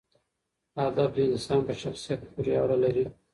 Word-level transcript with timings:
ادب 0.85 1.09
د 1.15 1.19
انسان 1.31 1.59
په 1.67 1.73
شخصیت 1.81 2.21
پورې 2.31 2.51
اړه 2.63 2.77
لري. 2.83 3.05